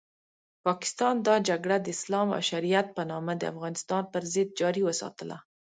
پاکستان 0.65 1.15
دا 1.27 1.35
جګړه 1.49 1.77
د 1.81 1.87
اسلام 1.95 2.27
او 2.35 2.41
شریعت 2.51 2.87
په 2.97 3.01
نامه 3.11 3.33
د 3.37 3.43
افغانستان 3.53 4.03
پرضد 4.13 4.47
جاري 4.59 4.81
وساتله. 4.85 5.37